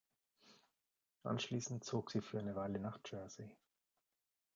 Anschließend 1.21 1.83
zog 1.83 2.09
sie 2.09 2.21
für 2.21 2.39
eine 2.39 2.55
Weile 2.55 2.79
nach 2.79 2.99
Jersey. 3.05 3.51